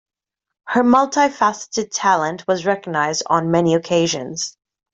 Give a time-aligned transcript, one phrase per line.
[0.65, 4.57] Her multifaceted talent was recognized on many occasions.